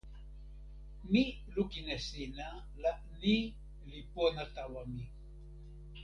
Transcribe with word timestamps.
mi 1.11 1.23
lukin 1.53 1.87
e 1.95 1.97
sina 2.07 2.47
la 2.81 2.91
ni 3.21 3.35
li 3.89 3.99
pona 4.13 4.43
tawa 4.55 4.81
mi. 4.93 5.05